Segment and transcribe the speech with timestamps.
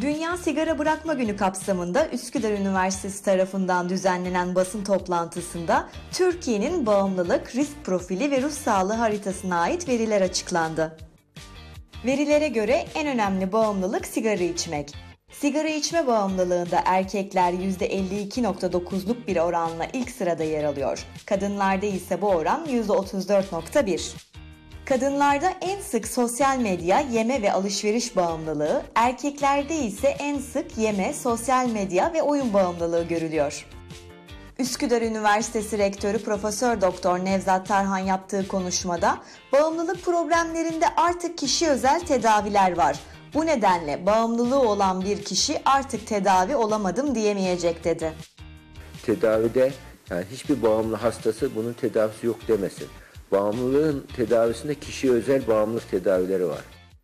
[0.00, 8.30] Dünya Sigara Bırakma Günü kapsamında Üsküdar Üniversitesi tarafından düzenlenen basın toplantısında Türkiye'nin bağımlılık, risk profili
[8.30, 10.98] ve ruh sağlığı haritasına ait veriler açıklandı.
[12.06, 14.94] Verilere göre en önemli bağımlılık sigara içmek.
[15.32, 21.06] Sigara içme bağımlılığında erkekler %52.9'luk bir oranla ilk sırada yer alıyor.
[21.26, 24.33] Kadınlarda ise bu oran %34.1.
[24.86, 31.68] Kadınlarda en sık sosyal medya, yeme ve alışveriş bağımlılığı, erkeklerde ise en sık yeme, sosyal
[31.68, 33.66] medya ve oyun bağımlılığı görülüyor.
[34.58, 39.18] Üsküdar Üniversitesi Rektörü Profesör Doktor Nevzat Tarhan yaptığı konuşmada
[39.52, 42.98] bağımlılık problemlerinde artık kişi özel tedaviler var.
[43.34, 48.12] Bu nedenle bağımlılığı olan bir kişi artık tedavi olamadım diyemeyecek dedi.
[49.06, 49.72] tedavide
[50.10, 52.88] yani hiçbir bağımlı hastası bunun tedavisi yok demesin.
[53.32, 56.73] Bağımlılığın tedavisinde kişiye özel bağımlılık tedavileri var.